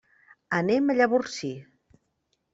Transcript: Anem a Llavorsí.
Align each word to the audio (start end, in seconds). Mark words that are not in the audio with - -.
Anem 0.59 0.87
a 0.87 0.95
Llavorsí. 1.01 1.53